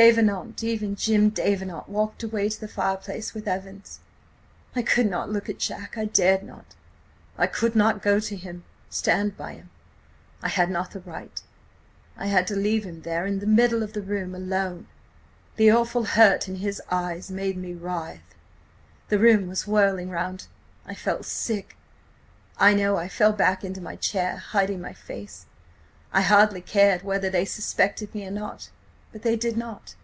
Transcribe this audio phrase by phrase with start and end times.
[0.00, 4.00] Davenant–even Jim Davenant walked away to the fireplace with Evans.
[4.74, 5.98] "I could not look at Jack.
[5.98, 6.74] I dared not.
[7.36, 9.68] I could not go to him–stand by him!
[10.40, 11.42] I had not the right.
[12.16, 14.86] I had to leave him there–in the middle of the room–alone.
[15.56, 18.34] The awful hurt in his eyes made me writhe.
[19.10, 24.80] The room was whirling round–I felt sick–I know I fell back into my chair, hiding
[24.80, 25.44] my face.
[26.14, 28.70] I hardly cared whether they suspected me or not.
[29.12, 29.94] But they did not.